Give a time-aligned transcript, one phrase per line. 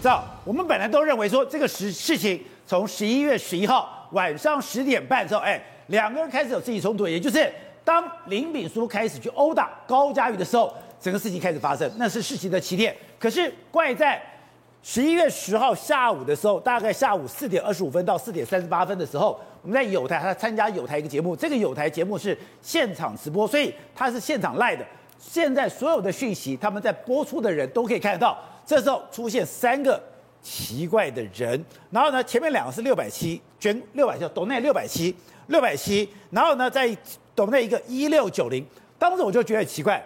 [0.00, 7.52] 知道，我们本来都认为说这个事事情从十一月十一号晚上十点半之后，哎，两个人开始有肢体冲突，也就是
[7.84, 12.96] 当林炳书开始去殴打高嘉瑜的时候，整个事情开始发生，那是事情的起点。
[13.18, 14.20] 可是怪在
[14.82, 24.86] 十一月十号下午的时候，大概下午四点二十五分到四点三十八分的时候，我们在友台，他参加友台一个节目，这个友台节目是现场直播，所以他是现场 live 的。
[25.18, 28.38] 现在所有的讯息，他们在播出的人都可以看得到。
[28.70, 30.00] 这时候出现三个
[30.40, 31.60] 奇怪的人，
[31.90, 35.12] 然后呢，前面两个是六百七捐六百七，抖内六百七
[35.48, 36.96] 六百七，然后呢，在
[37.34, 38.64] 抖内一个一六九零，
[38.96, 40.00] 当时我就觉得奇怪，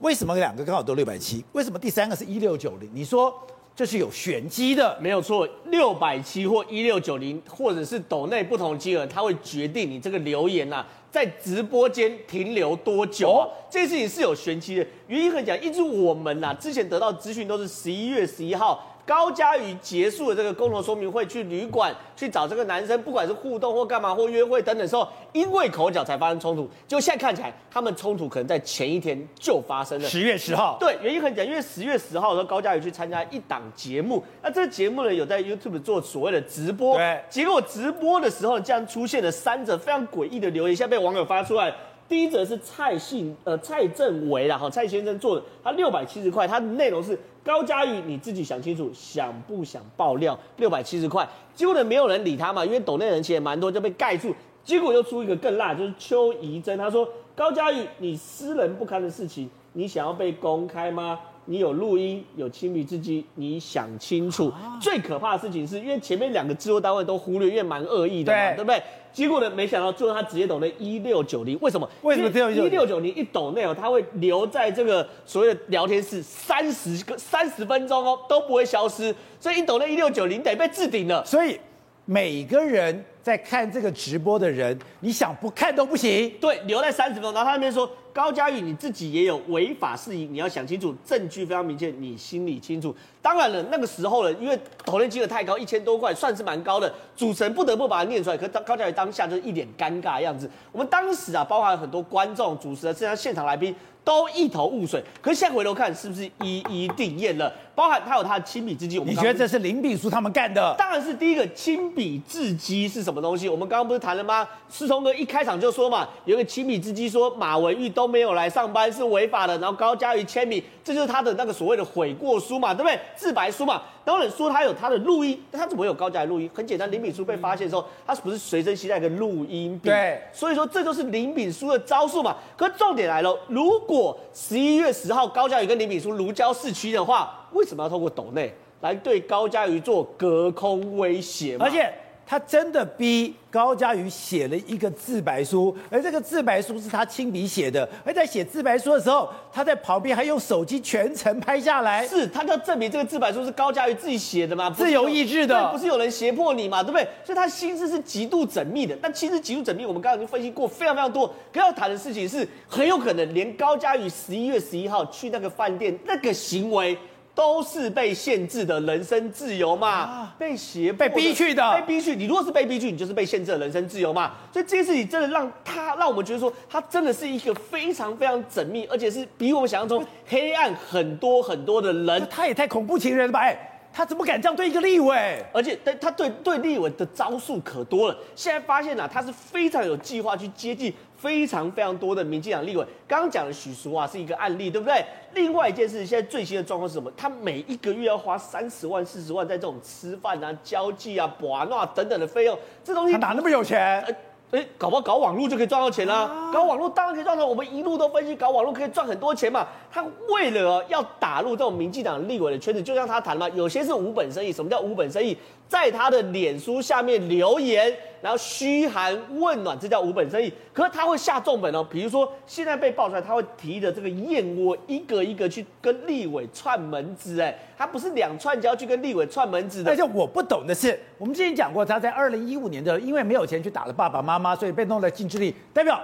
[0.00, 1.42] 为什么两个刚好都六百七？
[1.52, 2.90] 为什么第三个是一六九零？
[2.92, 3.34] 你说
[3.80, 4.94] 这是有玄机的？
[5.00, 13.46] 没有错，六百七或一六九零，或者是斗内不同金额，它会决定你这个留言呐、啊，在直播间停留多久、啊。
[13.46, 18.89] 哦、这个事情是有玄机的，原因很简单，一直我们呐、啊，之前得到资讯都是十一月十一号。
[19.06, 26.68] 高佳瑜结束了这个共同说明会，去旅馆去找这个男生，不管是互动或干嘛或约会等等时候，因为口角才发生冲突。
[26.86, 30.08] 就现在看起来，他们冲突可能在前一天就发生了。
[30.08, 41.74] 十月十号，对，原因很简单，因为十月十号的时候，高佳瑜去参加一档节目，那这个节目呢有在 YouTube 做所谓的直播，对，结果直播的时候竟然出现了三则非常诡异的留言，现在被网友发出来。
[42.10, 50.36] 第一则是蔡信呃蔡正维啦，哈蔡先生做的，他六百七十块，他的内容是高嘉瑜你自己想清楚，想不想爆料？
[50.56, 54.34] 六百七十块，结果呢没有人理他嘛，因为抖内人其实也蛮多，就被盖住。
[54.64, 61.16] 结果又出一个更辣，就是邱怡珍，他说高嘉瑜你私人不堪的事情，你想要被公开吗？
[61.46, 64.48] 你有录音，有亲密之机，你想清楚。
[64.48, 68.82] 啊、最可怕的事情是因为前面两个制作单位都忽略，因为蛮恶意的嘛，对，对不对？
[69.12, 71.88] 结果呢，没想到最后他直接抖了一六九零，为什么？
[72.02, 79.12] 为什么只有一六九零一抖内哦，他会留在这个所谓的聊天室三十个三十分钟哦，都不会消失。
[79.40, 81.24] 所以一抖内一六九零得被置顶了。
[81.24, 81.58] 所以
[82.04, 86.32] 每个人在看这个直播的人，你想不看都不行。
[86.40, 87.90] 对，留在三十分钟，然后他那边说。
[88.12, 92.94] 高嘉宇，你自己也有违法事宜，你要想清楚，证据非常明确，你心里清楚。
[93.22, 98.36] 当然了，那个时候呢，因为抖内金额太高，一千多块算是蛮高的，主持人不得不把它念出来。
[98.36, 100.50] 可高嘉宇当下就是一脸尴尬的样子。
[100.72, 103.74] 我们当时啊，包含很多观众、主持人，甚至现场来宾。
[104.02, 107.52] 都一头雾水，可是现在回头看，是不是一一定验了？
[107.74, 110.74] 包含他有他的亲笔字迹，我们你觉得这是林炳书他们干的？
[110.78, 113.46] 当然是第一个亲笔字迹是什么东西？
[113.46, 114.48] 我们刚刚不是谈了吗？
[114.70, 122.98] 思聪哥一开场就说嘛，有个亲笔字迹说马文玉都没有来上班是违法的，然后高嘉瑜签名，这就是他的那个所谓的悔过书嘛，对不对？
[123.14, 123.82] 自白书嘛。
[124.02, 126.50] 当然说他有他的录音，但他怎么会有高嘉瑜录音？
[126.54, 129.90] 很简单，林炳书被发现的时候，他是不是随身携带一个录音笔？
[129.90, 132.34] 对，所以说这就是林炳书的招数嘛。
[132.56, 138.50] 可重点来了，如果十一月十号高嘉瑜跟林炳书如胶似漆的话，为什么要透过抖内
[138.80, 141.58] 来对高嘉瑜做隔空威胁？
[141.60, 141.92] 而且。
[142.30, 147.88] 他真的逼高嘉瑜写了一个自白书，而这个自白书是他亲笔写的。
[148.04, 152.06] 而在写自白书的时候，他在旁边还用手机全程拍下来。
[152.06, 154.70] 是他就要证明这个自白书是高嘉瑜自己写的吗？
[154.70, 156.84] 自由意志的，不是有人胁迫你嘛？
[156.84, 157.02] 对不对？
[157.24, 158.96] 所以他心思是极度缜密的。
[159.02, 161.26] 但其实极度缜密，我们刚刚已经分析过非常非常多。
[161.52, 166.96] 可要谈的事情是，很有可能连高嘉瑜十一月十一号去那个饭店那个行为。
[167.40, 172.14] 都是被限制的人身自由嘛，啊、被胁被逼去的，被逼去。
[172.14, 174.32] 你如果是被逼去，你就是被限制的人身自由嘛。
[174.52, 182.28] 所以这件事情真的让他让我们觉得说，他真的是一个非常非常缜密，而且是比我们想象中黑暗很多很多的人。
[182.30, 183.40] 他也太恐怖情人了吧？
[183.40, 185.44] 哎，他怎么敢这样对一个立委？
[185.52, 188.16] 而且，他对对立委的招数可多了。
[188.34, 190.92] 现在发现啊，他是非常有计划去接近。
[191.20, 195.04] 非常非常多的民进党立委，刚刚讲的许淑华是一个案例，对不对？
[195.34, 197.12] 另外一件事，现在最新的状况是什么？
[197.14, 204.00] 他每一个月要花三十万、四十万在这种吃饭啊、交际啊、博啊等等的费用，这东西他哪那么有钱？
[204.00, 204.16] 呃
[204.52, 206.50] 哎，搞不好搞网络就可以赚到钱啦、啊！
[206.52, 209.64] 搞网络当然可以赚到，我们一路都分析，搞网络可以赚很多钱嘛。
[209.92, 214.52] 他为了要打入这种民进党立委的圈子，就像他谈嘛，有些是无本生意。
[214.52, 215.36] 什么叫无本生意？
[215.68, 220.52] 在他的脸书下面留言，然后嘘寒问暖，这叫无本生意。
[220.72, 229.90] 可是他会下重本哦，比如说现在被爆出来，他会提着这个燕窝，一个一个去跟立委串门子，哎，他不是两串就要去跟立委串门子的。
[229.90, 236.00] 而且我不懂的是，我们之前讲过，他在二零一五年的时候，因为没有钱去打了爸爸妈妈，所以被弄了禁制令，代表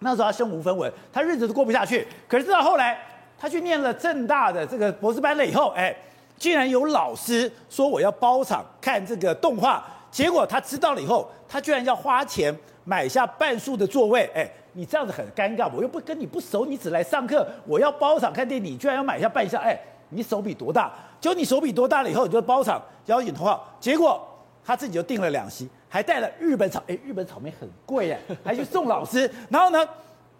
[0.00, 2.06] 那时候他身无分文，他日子都过不下去。
[2.28, 2.98] 可是到后来，
[3.38, 5.96] 他去念了政大的这个博士班了以后，哎。
[6.38, 9.82] 竟然有老师说我要包场看这个动画，
[10.16, 12.50] 结果他知道了以后，他居然要花钱
[12.84, 14.24] 买下半数的座位。
[14.34, 19.78] 哎，你这样子很尴尬，我又不跟你不熟，你只来上课，我要包场看电影，你居然要买下半下，哎，
[20.08, 20.90] 你手笔多大？
[21.20, 23.62] 就你手笔多大了以后，你就包场邀请通告。
[23.78, 24.26] 结果
[24.64, 29.30] 他自己就订了两席，还带了日本草，哎，日本草莓很贵哎，还去送老师。
[29.50, 29.86] 然后呢，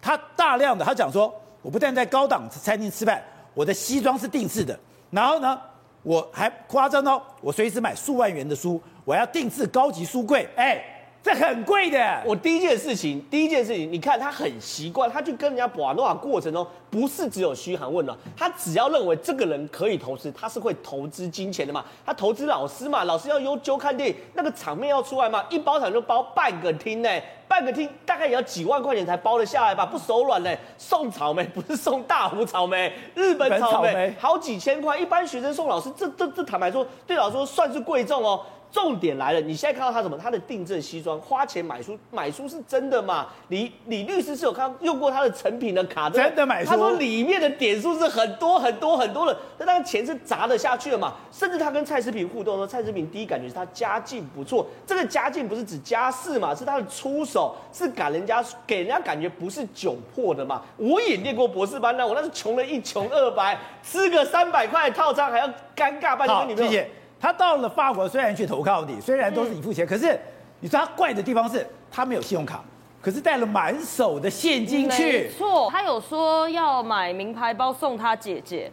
[0.01, 1.31] 他大量的他讲说，
[1.61, 4.75] 我不但在高档餐厅吃饭，我的西装是定制的。
[5.11, 5.61] 然后呢，
[6.01, 10.83] 我还夸张到我随时买数万元的书，我要定制高级书柜，哎。
[11.23, 12.23] 这很贵的。
[12.25, 21.83] 我第一件事情，第一件事情，你看他很习惯，他去跟人家把诺瓦过程中，不是只有嘘寒问暖，他只要认为这个人可以投资，他是会投资金钱的嘛。
[22.05, 27.09] 他投资老师嘛，老师要优揪看电影，那个场面要出来嘛，一包场就包半个厅呢，
[27.45, 30.55] 半个厅大概也要几万块钱才包得下来吧，不手软呢。
[30.77, 38.45] 送草莓 不是送大湖草莓，日本草莓，草莓好几千块，一般学生送老师，这这这坦白说，对老师说算是贵重哦。
[38.71, 40.17] 重点来了，你现在看到他什么？
[40.17, 43.27] 他的定制西装，花钱买书，买书是真的吗？
[43.47, 46.69] 李李律师是有看用过他的成品的卡，真的买书。
[46.69, 51.15] 他说里面的点数是很多很多很多的，那当然钱是砸得下去的嘛。
[51.31, 60.61] 甚至他跟蔡思平互动的时候，蔡思平第一感觉是他家境不错，这个家境不是指家世嘛，是他的出手是给人家给人家感觉不是窘迫的嘛。
[60.77, 66.57] 我也念过博士班呢，我那是穷了一穷二白，吃个三百块套餐还要尴尬半天。
[66.57, 66.91] 谢谢。
[67.19, 70.19] 他到了法国，虽然去投靠你，虽然都是你付钱，嗯、可是
[70.59, 72.63] 你说他怪的地方是，他没有信用卡，
[73.01, 75.03] 可是带了满手的现金去。
[75.03, 78.71] 没错，他有说要买名牌包送他姐姐，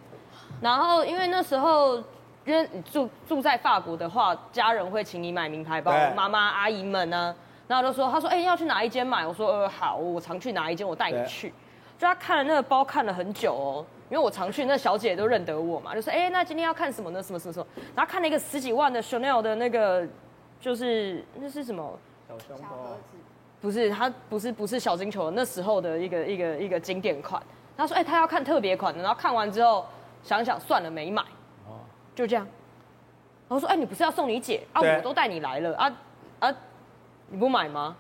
[0.61, 1.97] 然后因为那时候
[2.45, 7.35] 因为住住在法国的话，家人会请你买名牌包，妈妈阿姨们呢，
[7.67, 11.53] 然后就说他说哎、欸、要去哪一间买，我说呃好，我常去哪一间，我带你去。
[11.97, 13.87] 就他看了那个包看了很久哦。
[14.11, 17.23] 因为我常去，那小姐都认得我嘛，就说：“哎，那今天要看什么呢？
[17.23, 17.67] 什么什么什么？”
[17.97, 20.07] 然后看了一个十几万的 Chanel 的那个，
[20.61, 21.99] 就是那是什么？
[22.29, 22.97] 小香包？
[23.61, 27.43] 不是，它不是不是小金球，那时候的一个一个一个经典款。
[27.77, 29.87] 他说：“哎，他要看特别款的。”然后看完之后
[30.23, 31.23] 想想算了，没买。
[31.67, 31.81] 哦，
[32.15, 32.47] 就这样。
[33.49, 34.81] 然后说：“哎，你不是要送你姐啊？
[34.83, 35.93] 我都带你来了啊
[36.41, 36.55] 啊，
[37.29, 37.97] 你不买吗？”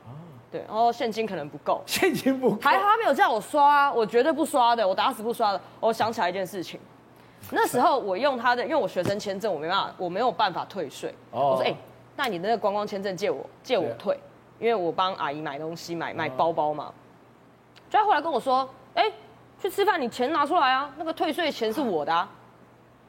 [0.55, 5.61] 对，然后现金可能不够， 现金不够，还好他没有叫我刷，我绝对不刷的，我打死不刷的。
[5.81, 6.79] 我想起来一件事情，
[7.51, 11.13] 那时候我用他的，因为我学生签证，我没办法，我没有办法退税。
[11.33, 11.55] Oh.
[11.55, 11.77] 我说，哎、欸，
[12.15, 14.17] 那你的那个观光签证借我，借我退，
[14.61, 16.85] 因为我帮阿姨买东西，买买包包嘛。
[16.85, 16.95] Oh.
[17.91, 19.13] 就他后来跟我说，哎、欸，
[19.61, 22.31] 去吃饭，你钱拿出来啊，那个退税钱是我的啊。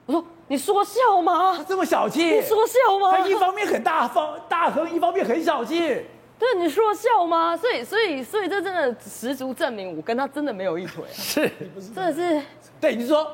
[0.08, 1.54] 我说，你说笑吗？
[1.58, 2.24] 他这么小气？
[2.24, 3.16] 你说笑吗？
[3.16, 6.08] 他一方面很大方大亨，一方面很小气。
[6.38, 7.56] 对，你说笑吗？
[7.56, 11.06] 所以，所以，所以这真的十足证明我跟他真的没有一腿。
[11.14, 11.50] 是，
[11.94, 12.42] 真的是。
[12.80, 13.26] 对，你说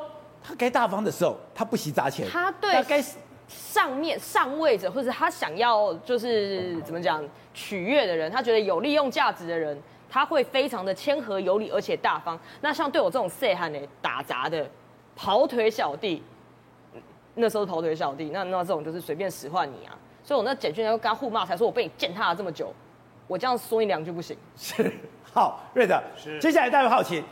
[0.43, 2.27] 他该大方的时候，他不惜砸钱。
[2.29, 3.03] 他对该
[3.47, 9.75] 上面上位者，或者他想要就是怎么讲取悦的人，他觉得有利用价值的人，
[10.07, 12.39] 他会非常的谦和有礼，而且大方。
[12.61, 14.69] 那像对我这种细汉呢打杂的
[15.15, 16.21] 跑腿小弟，
[17.33, 19.97] 那时候是跑腿小弟，那那这种就是随便使唤你啊。
[20.23, 22.71] 所以我那简讯要跟他互骂，才说我被你践踏了这么久。
[23.31, 24.35] 我这样说你两句不行。
[24.57, 24.91] 是，
[25.23, 26.37] 好，瑞德，是。
[26.41, 27.23] 接下来大家好奇，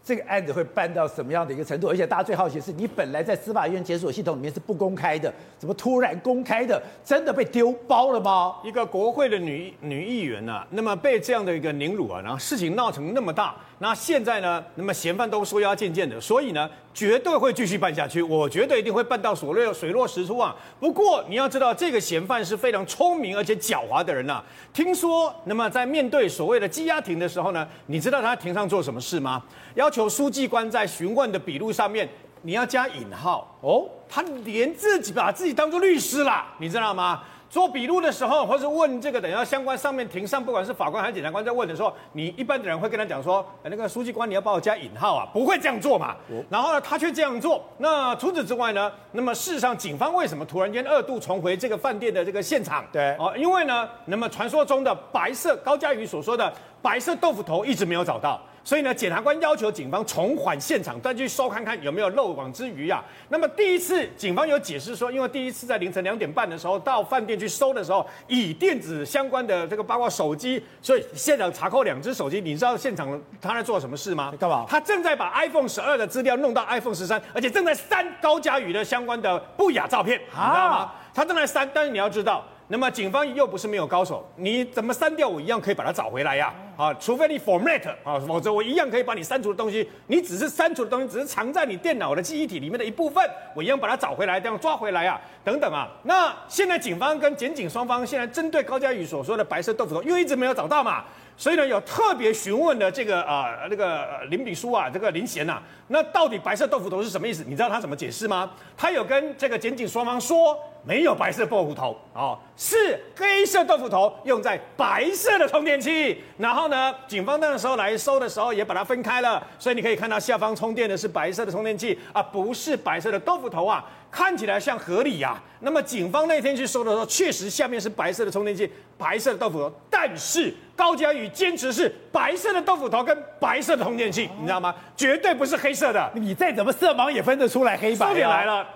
[0.00, 1.88] 这个案子会办到什么样的一个程度？
[1.88, 6.80] 而且大家最好奇的是，你本来在司法院检索系统里面是不公开的，怎么突然公开的？
[7.04, 8.58] 真的被丢包了吗？
[8.62, 13.56] 一个国会的女女议员啊，那么被这样的一个凌辱啊，然后事情闹成那么大。
[13.82, 14.62] 那现在呢？
[14.74, 18.20] 那么嫌犯都说要见见的，所以呢，绝对会继续办下去。
[18.20, 20.54] 我觉得一定会办到所谓水落石出啊。
[20.78, 24.44] 不过你要知道，这个嫌犯是非常聪明而且狡猾的人呐、啊。
[24.74, 29.42] 听说，那么在面对所谓的羁押庭的时候呢，你知道他庭上做什么事吗？
[29.76, 32.06] 要求书记官在询问的笔录上面
[32.42, 33.88] 你要加引号哦。
[34.06, 37.22] 他连自己把自己当做律师了，你知道吗？
[37.50, 46.14] 做笔录的时候，或者问这个等一下相关上面庭上，不管是法官还是检察官在问的时候，你一般的人会跟他讲说，那个书记官你要帮我加引号啊，不会这样做嘛。
[46.48, 47.60] 然后呢，他却这样做。
[47.78, 52.84] 那除此之外呢，那么事实上警方为什么突然间二度重回这个饭店的这个现场？
[52.92, 58.40] 对，哦，因为呢，那么传说中的白色高佳瑜所说的白色豆腐头一直没有找到。
[58.62, 63.02] 所以呢，检察官要求警方重返现场，再去搜看看有没有漏网之鱼啊。
[63.28, 72.40] 那么第一次，警方有解释说，因为第一次在凌晨两点半的时候到饭店去搜的时候，以电子相关的这个包括手机，所以现场查扣两只手机。
[72.40, 74.32] 你知道现场他在做什么事吗？
[74.38, 74.66] 干嘛？
[74.68, 80.92] 他正在把 iPhone 十二的资料弄到 iPhone 十三，而且正在删高嘉宇的相关的不雅照片，啊、你知道吗？
[81.14, 82.44] 他正在删，但是你要知道。
[82.68, 86.54] 那么警方又不是没有高手，你怎么删掉我一样可以把它找回来呀？
[86.69, 93.22] 啊，啊除非你 format 啊，否则我一样可以把你删除的东西，你只是删除的东西，只是藏在你电脑的记忆体里面的一部分，
[93.54, 95.86] 我一样把它找回来，这样抓回来啊，等等啊。
[96.04, 101.04] 那现在警方跟检警双方现在针对高嘉宇所说的白色豆腐头，因为一直没有找到嘛。
[101.36, 105.58] 所以呢，有特别询问的这个啊、那个林炳书啊，这个林贤呐，
[105.88, 107.42] 那到底白色豆腐头是什么意思？
[107.46, 108.50] 你知道他怎么解释吗？
[108.76, 116.22] 他有跟这个检警双方说，没有白色豆腐头哦，是黑色豆腐头用在白色的充电器。
[116.36, 116.68] 然后，
[117.06, 123.84] 警方那个时候来收的时候也把它分开了，所以你可以看到下方充电的是白色的充电器啊，不是白色的豆腐头啊。
[124.10, 125.42] 看起来像合理呀、啊。
[125.60, 129.72] 那么警方那天去收的时候，确实下面是白色的充电器，白色的豆腐头。
[129.88, 134.74] 但是高嘉宇坚持是白色的豆腐头跟白色的充电器，你知道吗？
[134.96, 136.10] 绝对不是黑色的。
[136.14, 138.08] 你再怎么色盲也分得出来黑白、啊。
[138.08, 138.66] 重点来了，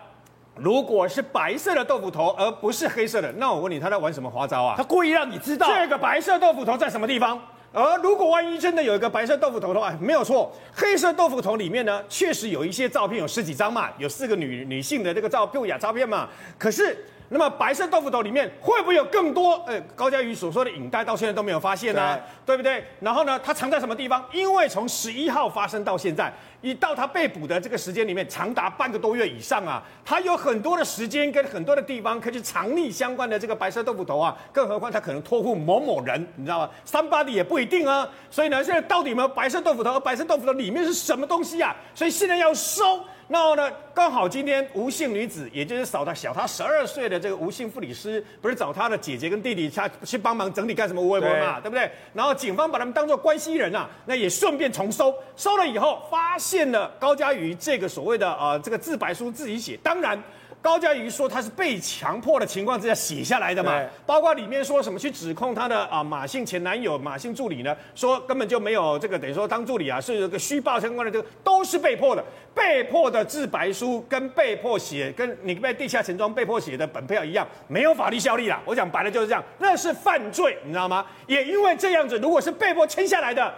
[0.54, 4.74] 如果是白色的豆腐头而不是黑色的，那我问你，他在玩什么花招啊？
[4.76, 7.40] 他故意让你知道这个白色豆腐头在什么地方。
[7.74, 16.28] 而如果万一真的有一个白色豆腐头的话，没有错，黑色豆腐头里面呢，确实有一些照片，有十几张嘛，有四个女女性的这个照不雅照片嘛。
[16.56, 16.96] 可是，
[17.30, 19.54] 那么白色豆腐头里面会不会有更多？
[19.66, 22.84] 呃，高佳瑜所说的影带到现在都没有发现呢、啊，对，对不对？
[23.00, 24.24] 然后呢，它藏在什么地方？
[24.32, 26.32] 因为从十一号发生到现在。
[26.64, 38.08] 一到他被捕的这个时间里面，长达半个多月以上啊，他有很多的时间跟很多的地方可以去藏匿相关的这个白色豆腐头啊，更何况他可能托付某某人，你知道吗？Somebody 也不一定啊。
[38.30, 39.92] 所以呢，现在到底有没有白色豆腐头？
[39.92, 41.76] 而白色豆腐头里面是什么东西啊？
[41.94, 42.98] 所以现在要收。
[43.26, 51.90] 那呢，刚好今天吴姓女子，也就是少他小他十二岁的这个吴姓护理师，不是找她的姐姐跟弟弟她去帮忙整理干什么微博嘛，对不对？
[52.12, 60.22] 然后警方把他们当做关系人啊，那也顺便重收，收了以后发现了高嘉瑜这个所谓的呃这个自白书自己写，当然。
[60.62, 78.58] 高嘉瑜说他是被强迫的情况之下写下来的嘛，包括里面说什么去指控他的啊马姓前男友马姓助理呢，说根本就没有这个等于说当助理啊是这个虚报相关的这个都是被迫的，被迫的自白书跟被迫写跟你被地下钱庄被迫写的本票一样，没有法律效力啦。
[78.64, 81.04] 我讲白了就是这样，那是犯罪，你知道吗？
[81.26, 83.52] 也因为这样子，如果是被迫签下来的，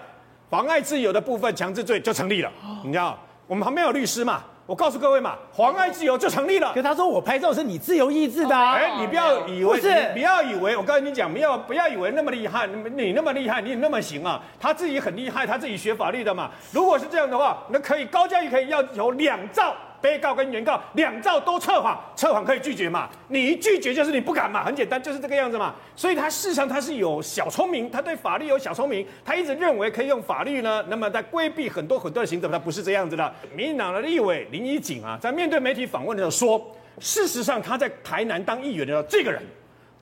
[0.49, 2.51] 妨碍自由的部分强制罪就成立了，
[2.85, 3.19] 你知道？
[3.47, 4.43] 我们旁边有律师嘛？
[4.67, 6.73] 我告诉各位嘛，妨碍自由就成立了。
[6.75, 14.43] 可他说我拍照是你自由意志的，啊，哎，你不要以为，不是，你不要以为，我跟你讲，不要不要以为那么厉害，你那么厉害，你那么行啊？
[14.59, 16.51] 他自己很厉害，他自己学法律的嘛。
[16.73, 19.73] 如果是这样的话，那可以高教育可以要求两兆。
[20.01, 23.09] 被告跟原告两造都测谎，测谎可以拒绝嘛？
[23.29, 25.75] 你一拒绝就是你不敢嘛，很简单，就是这个样子嘛。
[25.95, 33.33] 所以他事实上他是有小聪明，他对法律有小聪明，他一直认为可以用法律呢，那么在规避很多很多的行政，他不是这样子的。
[33.55, 39.43] 民进党的立委林宜景啊，在面对媒体访问的时候说，事实上他在台南当议员的时候，这个人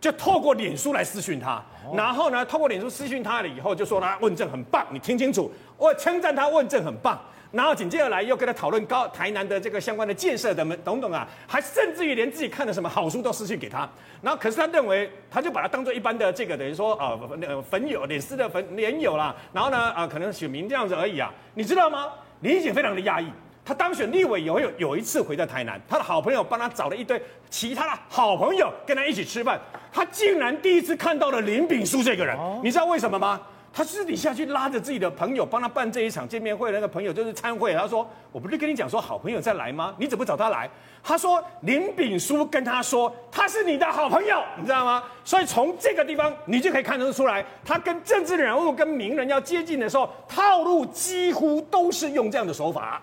[0.01, 1.63] 就透过脸书来私讯他，
[1.95, 7.21] 然后呢，透过脸书私讯他了以后，就说他问政很棒，你听清楚，我称赞他问政很棒。
[7.55, 13.89] 然后紧接着来又跟他讨论高台南的这个相关的建设等等等等啊，还甚至于连自己看的什么好书都私讯给他。
[14.21, 19.35] 然后可是他认为，他就把他当做一般的这个等于说啊那个粉友脸丝的粉脸友啦。
[19.53, 22.09] 然后呢啊可能选民这样子而已啊，你知道吗？
[22.41, 23.27] 林宜景非常的压抑。
[23.65, 29.59] 他当选立委以后有有一次回到台南，他的好朋友帮他找了一堆其他的好朋友跟他一起吃饭，
[29.93, 32.37] 他竟然第一次看到了林炳书这个人。
[32.63, 33.41] 你知道为什么吗？
[33.77, 39.93] 他私底下去拉着自己的朋友帮他办这一场见面会那个朋友就是参会，他说：“我不是跟你讲说好朋友再来吗？
[39.99, 40.71] 你怎么找他来？”
[41.03, 45.03] 他说：“林炳书跟他说他是你的好朋友，你知道吗？
[45.25, 53.03] 所以从这个地方你就可以看得出来，他跟政治人物跟名人要接近的时候，套路几乎都是用这样的手法。”